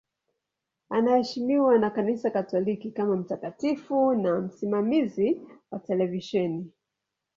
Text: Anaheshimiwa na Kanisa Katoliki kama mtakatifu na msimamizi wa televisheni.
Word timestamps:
Anaheshimiwa 0.89 1.77
na 1.77 1.89
Kanisa 1.89 2.29
Katoliki 2.31 2.91
kama 2.91 3.15
mtakatifu 3.15 4.13
na 4.13 4.39
msimamizi 4.41 5.41
wa 5.71 5.79
televisheni. 5.79 6.71